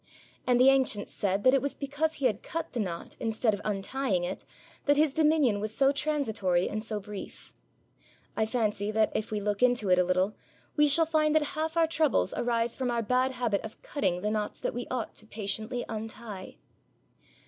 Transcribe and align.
And 0.47 0.59
the 0.59 0.69
ancients 0.71 1.11
said 1.13 1.43
that 1.43 1.53
it 1.53 1.61
was 1.61 1.75
because 1.75 2.15
he 2.15 2.25
had 2.25 2.41
cut 2.41 2.73
the 2.73 2.79
knot 2.79 3.15
instead 3.19 3.53
of 3.53 3.61
untying 3.63 4.23
it 4.23 4.45
that 4.85 4.97
his 4.97 5.13
dominion 5.13 5.59
was 5.59 5.75
so 5.75 5.91
transitory 5.91 6.67
and 6.67 6.83
so 6.83 6.99
brief. 6.99 7.53
I 8.35 8.47
fancy 8.47 8.89
that, 8.89 9.11
if 9.13 9.29
we 9.29 9.39
look 9.39 9.61
into 9.61 9.89
it 9.91 9.99
a 9.99 10.03
little, 10.03 10.35
we 10.75 10.87
shall 10.87 11.05
find 11.05 11.35
that 11.35 11.43
half 11.53 11.77
our 11.77 11.85
troubles 11.85 12.33
arise 12.35 12.75
from 12.75 12.89
our 12.89 13.03
bad 13.03 13.33
habit 13.33 13.61
of 13.61 13.79
cutting 13.83 14.21
the 14.21 14.31
knots 14.31 14.59
that 14.61 14.73
we 14.73 14.87
ought 14.89 15.13
to 15.13 15.27
patiently 15.27 15.85
untie. 15.87 16.55